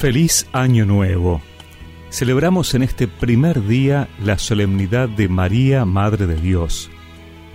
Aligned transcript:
Feliz 0.00 0.46
Año 0.54 0.86
Nuevo. 0.86 1.42
Celebramos 2.08 2.72
en 2.72 2.82
este 2.82 3.06
primer 3.06 3.66
día 3.66 4.08
la 4.24 4.38
solemnidad 4.38 5.10
de 5.10 5.28
María, 5.28 5.84
Madre 5.84 6.26
de 6.26 6.36
Dios. 6.36 6.90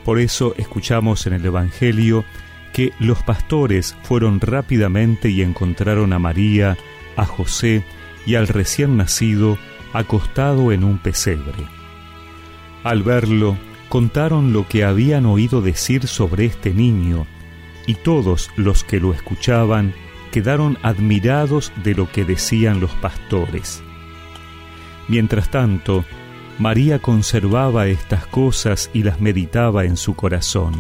Por 0.04 0.20
eso 0.20 0.54
escuchamos 0.56 1.26
en 1.26 1.34
el 1.34 1.44
Evangelio 1.44 2.24
que 2.72 2.94
los 3.00 3.24
pastores 3.24 3.98
fueron 4.04 4.42
rápidamente 4.42 5.30
y 5.30 5.42
encontraron 5.42 6.14
a 6.14 6.20
María, 6.20 6.78
a 7.18 7.26
José 7.26 7.84
y 8.28 8.36
al 8.36 8.48
recién 8.48 8.96
nacido 8.96 9.58
acostado 9.92 10.72
en 10.72 10.84
un 10.84 11.00
pesebre. 11.00 11.66
Al 12.84 13.02
verlo, 13.02 13.58
contaron 13.90 14.54
lo 14.54 14.68
que 14.68 14.84
habían 14.84 15.26
oído 15.26 15.64
decir 15.64 16.06
sobre 16.06 16.46
este 16.46 16.76
niño, 16.76 17.26
y 17.88 17.96
todos 17.96 18.52
los 18.56 18.84
que 18.84 19.00
lo 19.00 19.16
escuchaban 19.16 19.96
quedaron 20.36 20.78
admirados 20.82 21.72
de 21.82 21.96
lo 21.96 22.12
que 22.12 22.26
decían 22.26 22.82
los 22.82 22.92
pastores. 22.92 23.82
Mientras 25.08 25.50
tanto, 25.50 26.04
María 26.60 27.00
conservaba 27.00 27.88
estas 27.88 28.28
cosas 28.28 28.92
y 28.94 29.04
las 29.04 29.22
meditaba 29.22 29.86
en 29.86 29.96
su 29.96 30.14
corazón. 30.14 30.74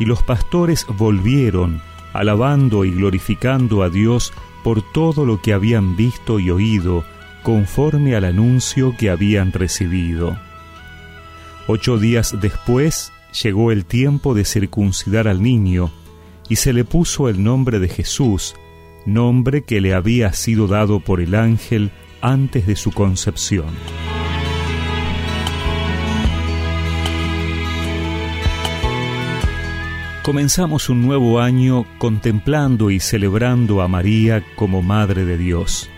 Y 0.00 0.06
los 0.06 0.24
pastores 0.24 0.86
volvieron, 0.88 1.82
alabando 2.12 2.84
y 2.84 2.90
glorificando 2.90 3.84
a 3.84 3.88
Dios 3.88 4.32
por 4.64 4.82
todo 4.90 5.24
lo 5.24 5.40
que 5.40 5.52
habían 5.52 5.94
visto 5.94 6.40
y 6.40 6.50
oído, 6.50 7.04
conforme 7.44 8.16
al 8.16 8.24
anuncio 8.24 8.96
que 8.98 9.10
habían 9.10 9.52
recibido. 9.52 10.36
Ocho 11.68 11.96
días 11.96 12.34
después 12.40 13.12
llegó 13.40 13.70
el 13.70 13.84
tiempo 13.84 14.34
de 14.34 14.44
circuncidar 14.44 15.28
al 15.28 15.44
niño, 15.44 15.92
y 16.52 16.56
se 16.56 16.74
le 16.74 16.84
puso 16.84 17.30
el 17.30 17.42
nombre 17.42 17.78
de 17.78 17.88
Jesús, 17.88 18.56
nombre 19.06 19.62
que 19.62 19.80
le 19.80 19.94
había 19.94 20.34
sido 20.34 20.66
dado 20.66 21.00
por 21.00 21.22
el 21.22 21.34
ángel 21.34 21.90
antes 22.20 22.66
de 22.66 22.76
su 22.76 22.92
concepción. 22.92 23.68
Comenzamos 30.22 30.90
un 30.90 31.00
nuevo 31.00 31.40
año 31.40 31.86
contemplando 31.96 32.90
y 32.90 33.00
celebrando 33.00 33.80
a 33.80 33.88
María 33.88 34.44
como 34.54 34.82
Madre 34.82 35.24
de 35.24 35.38
Dios. 35.38 35.88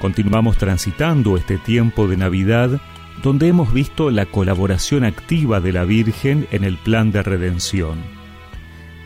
Continuamos 0.00 0.58
transitando 0.58 1.36
este 1.36 1.58
tiempo 1.58 2.06
de 2.06 2.16
Navidad 2.16 2.80
donde 3.20 3.48
hemos 3.48 3.72
visto 3.72 4.12
la 4.12 4.26
colaboración 4.26 5.02
activa 5.02 5.60
de 5.60 5.72
la 5.72 5.82
Virgen 5.82 6.46
en 6.52 6.62
el 6.62 6.76
plan 6.76 7.10
de 7.10 7.24
redención. 7.24 8.15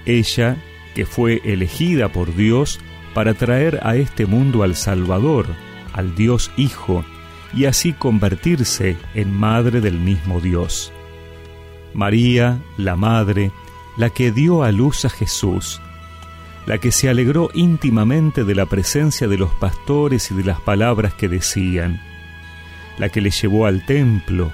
Ella, 0.06 0.56
que 0.94 1.06
fue 1.06 1.40
elegida 1.44 2.08
por 2.08 2.34
Dios 2.34 2.80
para 3.14 3.34
traer 3.34 3.80
a 3.82 3.96
este 3.96 4.26
mundo 4.26 4.62
al 4.62 4.76
Salvador, 4.76 5.46
al 5.92 6.14
Dios 6.14 6.50
Hijo, 6.56 7.04
y 7.52 7.64
así 7.64 7.92
convertirse 7.92 8.96
en 9.14 9.32
madre 9.34 9.80
del 9.80 9.98
mismo 9.98 10.40
Dios. 10.40 10.92
María, 11.94 12.60
la 12.76 12.94
Madre, 12.96 13.50
la 13.96 14.10
que 14.10 14.30
dio 14.30 14.62
a 14.62 14.70
luz 14.70 15.04
a 15.04 15.10
Jesús, 15.10 15.80
la 16.66 16.78
que 16.78 16.92
se 16.92 17.08
alegró 17.08 17.50
íntimamente 17.54 18.44
de 18.44 18.54
la 18.54 18.66
presencia 18.66 19.26
de 19.26 19.36
los 19.36 19.52
pastores 19.54 20.30
y 20.30 20.34
de 20.34 20.44
las 20.44 20.60
palabras 20.60 21.14
que 21.14 21.28
decían, 21.28 22.00
la 22.98 23.08
que 23.08 23.20
le 23.20 23.30
llevó 23.30 23.66
al 23.66 23.84
templo, 23.84 24.52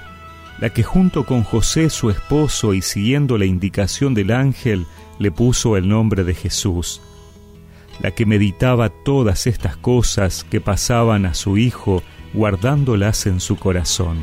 la 0.58 0.70
que 0.70 0.82
junto 0.82 1.24
con 1.26 1.42
José 1.42 1.90
su 1.90 2.10
esposo 2.10 2.74
y 2.74 2.82
siguiendo 2.82 3.38
la 3.38 3.44
indicación 3.44 4.14
del 4.14 4.32
ángel 4.32 4.86
le 5.18 5.30
puso 5.30 5.76
el 5.76 5.88
nombre 5.88 6.24
de 6.24 6.34
Jesús, 6.34 7.02
la 8.00 8.10
que 8.10 8.26
meditaba 8.26 8.88
todas 8.88 9.46
estas 9.46 9.76
cosas 9.76 10.44
que 10.44 10.60
pasaban 10.60 11.26
a 11.26 11.34
su 11.34 11.58
hijo 11.58 12.03
guardándolas 12.32 13.26
en 13.26 13.41
su 13.41 13.56
corazón. 13.56 14.19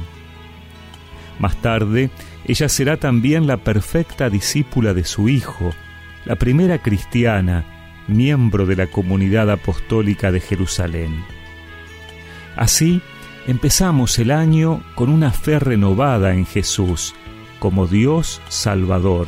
Más 1.40 1.56
tarde, 1.62 2.09
ella 2.46 2.69
será 2.69 2.97
también 2.97 3.47
la 3.47 3.58
perfecta 3.58 4.29
discípula 4.29 4.94
de 4.94 5.03
su 5.03 5.29
hijo, 5.29 5.72
la 6.25 6.35
primera 6.35 6.79
cristiana, 6.79 7.66
miembro 8.08 8.66
de 8.66 8.75
la 8.75 8.88
comunidad 8.88 9.50
apostólica 9.50 10.31
de 10.31 10.40
Jerusalén. 10.40 11.24
Así, 12.56 13.02
empezamos 13.48 14.18
el 14.20 14.31
año 14.31 14.81
con 14.96 15.09
una 15.09 15.31
fe 15.31 15.59
renovada 15.59 16.34
en 16.34 16.46
Jesús, 16.46 17.14
como 17.59 17.88
Dios 17.88 18.42
Salvador, 18.50 19.28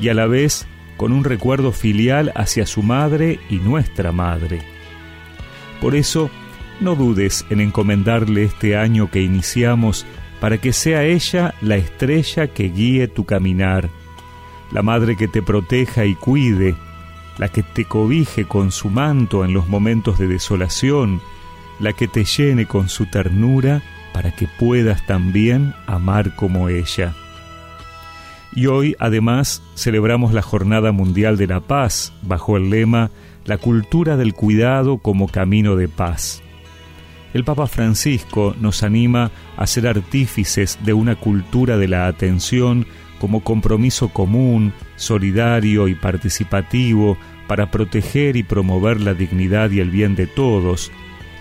y 0.00 0.08
a 0.08 0.14
la 0.14 0.26
vez 0.26 0.66
con 0.96 1.12
un 1.12 1.24
recuerdo 1.24 1.72
filial 1.72 2.32
hacia 2.34 2.66
su 2.66 2.82
madre 2.82 3.40
y 3.48 3.56
nuestra 3.56 4.12
madre. 4.12 4.62
Por 5.80 5.94
eso, 5.94 6.30
no 6.80 6.94
dudes 6.94 7.44
en 7.50 7.60
encomendarle 7.60 8.44
este 8.44 8.76
año 8.76 9.10
que 9.10 9.22
iniciamos 9.22 10.06
para 10.40 10.58
que 10.58 10.72
sea 10.72 11.04
ella 11.04 11.54
la 11.60 11.76
estrella 11.76 12.48
que 12.48 12.68
guíe 12.68 13.08
tu 13.08 13.24
caminar, 13.24 13.88
la 14.72 14.82
madre 14.82 15.16
que 15.16 15.28
te 15.28 15.42
proteja 15.42 16.04
y 16.04 16.14
cuide, 16.14 16.76
la 17.38 17.48
que 17.48 17.62
te 17.62 17.84
cobije 17.84 18.44
con 18.44 18.70
su 18.72 18.90
manto 18.90 19.44
en 19.44 19.54
los 19.54 19.68
momentos 19.68 20.18
de 20.18 20.26
desolación, 20.28 21.20
la 21.80 21.92
que 21.92 22.08
te 22.08 22.24
llene 22.24 22.66
con 22.66 22.88
su 22.88 23.06
ternura 23.06 23.82
para 24.12 24.32
que 24.32 24.48
puedas 24.58 25.06
también 25.06 25.74
amar 25.86 26.34
como 26.34 26.68
ella. 26.68 27.14
Y 28.52 28.66
hoy 28.66 28.96
además 28.98 29.62
celebramos 29.76 30.32
la 30.32 30.42
Jornada 30.42 30.90
Mundial 30.92 31.36
de 31.36 31.46
la 31.46 31.60
Paz 31.60 32.12
bajo 32.22 32.56
el 32.56 32.70
lema 32.70 33.10
La 33.44 33.58
cultura 33.58 34.16
del 34.16 34.34
cuidado 34.34 34.98
como 34.98 35.28
camino 35.28 35.76
de 35.76 35.88
paz. 35.88 36.42
El 37.34 37.44
Papa 37.44 37.66
Francisco 37.66 38.56
nos 38.58 38.82
anima 38.82 39.30
a 39.56 39.66
ser 39.66 39.86
artífices 39.86 40.78
de 40.84 40.94
una 40.94 41.14
cultura 41.14 41.76
de 41.76 41.86
la 41.86 42.06
atención 42.06 42.86
como 43.20 43.44
compromiso 43.44 44.08
común, 44.08 44.72
solidario 44.96 45.88
y 45.88 45.94
participativo 45.94 47.18
para 47.46 47.70
proteger 47.70 48.36
y 48.36 48.42
promover 48.42 49.00
la 49.00 49.14
dignidad 49.14 49.70
y 49.70 49.80
el 49.80 49.90
bien 49.90 50.16
de 50.16 50.26
todos, 50.26 50.90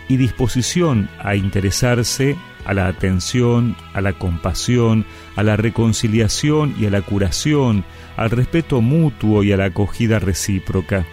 y 0.10 0.18
disposición 0.18 1.10
a 1.20 1.36
interesarse 1.36 2.36
a 2.66 2.74
la 2.74 2.88
atención, 2.88 3.76
a 3.94 4.02
la 4.02 4.14
compasión, 4.14 5.06
a 5.36 5.44
la 5.44 5.56
reconciliación 5.56 6.76
y 6.78 6.86
a 6.86 6.90
la 6.90 7.02
curación, 7.02 7.86
al 8.18 8.30
respeto 8.30 8.82
mutuo 8.82 9.44
y 9.44 9.54
a 9.54 9.58
la 9.58 9.66
acogida 9.66 10.20
recíproca. 10.20 11.06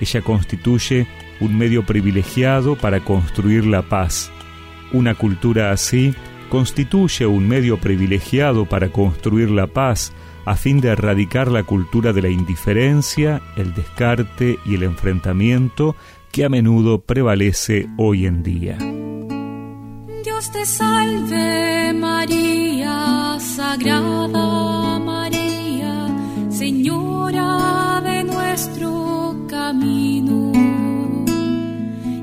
Ella 0.00 0.20
constituye 0.20 1.06
un 1.40 1.56
medio 1.56 1.84
privilegiado 1.84 2.76
para 2.76 3.00
construir 3.00 3.64
la 3.64 3.82
paz. 3.82 4.30
Una 4.92 5.14
cultura 5.14 5.72
así 5.72 6.14
constituye 6.50 7.24
un 7.24 7.48
medio 7.48 7.78
privilegiado 7.78 8.66
para 8.66 8.88
construir 8.88 9.50
la 9.50 9.68
paz 9.68 10.12
a 10.44 10.56
fin 10.56 10.80
de 10.80 10.88
erradicar 10.88 11.48
la 11.50 11.62
cultura 11.62 12.12
de 12.12 12.20
la 12.20 12.28
indiferencia, 12.28 13.40
el 13.56 13.74
descarte 13.74 14.58
y 14.66 14.74
el 14.74 14.82
enfrentamiento 14.82 15.96
que 16.32 16.44
a 16.46 16.48
menudo 16.48 17.02
prevalece 17.02 17.88
hoy 17.98 18.26
en 18.26 18.42
día. 18.42 18.78
Dios 20.24 20.50
te 20.50 20.64
salve 20.64 21.92
María, 21.92 23.36
Sagrada 23.38 24.98
María, 24.98 26.08
Señora 26.48 28.00
de 28.02 28.24
nuestro 28.24 29.46
camino. 29.46 30.52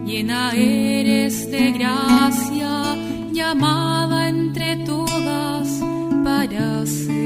Llena 0.05 0.53
eres 0.53 1.51
de 1.51 1.71
gracia, 1.73 2.95
llamada 3.31 4.27
entre 4.27 4.75
todas 4.85 5.81
para 6.23 6.85
ser 6.87 7.18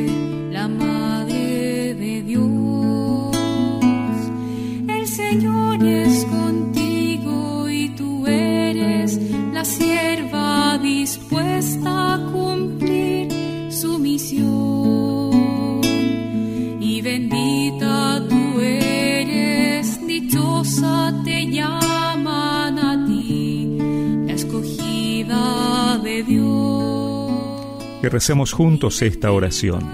te 21.23 21.61
a 21.61 23.05
ti, 23.05 23.77
escogida 24.27 25.97
de 25.99 26.23
Dios. 26.23 27.31
Que 28.01 28.09
recemos 28.09 28.51
juntos 28.51 29.01
esta 29.01 29.31
oración. 29.31 29.89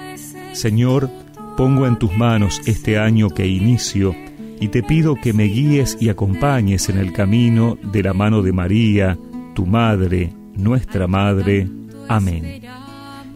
Señor, 0.54 1.10
pongo 1.58 1.86
en 1.88 1.98
tus 1.98 2.16
manos 2.16 2.62
este 2.66 2.98
año 2.98 3.30
que 3.30 3.46
inicio 3.46 4.16
y 4.60 4.70
te 4.70 4.84
pido 4.84 5.16
que 5.16 5.34
me 5.34 5.44
guíes 5.44 5.98
y 6.00 6.10
acompañes 6.10 6.90
en 6.90 6.98
el 6.98 7.14
camino 7.14 7.78
de 7.82 8.04
la 8.04 8.14
mano 8.14 8.42
de 8.42 8.52
María, 8.52 9.18
tu 9.54 9.66
Madre, 9.66 10.34
nuestra 10.56 11.08
Madre. 11.08 11.68
Amén 12.08 12.79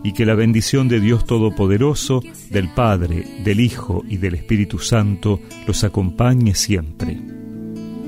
y 0.03 0.13
que 0.13 0.25
la 0.25 0.35
bendición 0.35 0.87
de 0.87 0.99
Dios 0.99 1.25
Todopoderoso, 1.25 2.21
del 2.49 2.69
Padre, 2.69 3.25
del 3.43 3.59
Hijo 3.59 4.03
y 4.07 4.17
del 4.17 4.35
Espíritu 4.35 4.79
Santo 4.79 5.39
los 5.65 5.83
acompañe 5.83 6.53
siempre. 6.53 7.19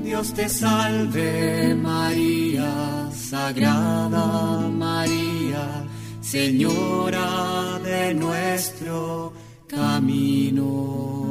Dios 0.04 0.32
te 0.34 0.48
salve 0.48 1.74
María, 1.74 3.10
Sagrada 3.10 4.68
María, 4.68 5.84
Señora 6.20 7.80
de 7.82 8.14
nuestro 8.14 9.32
camino. 9.66 11.25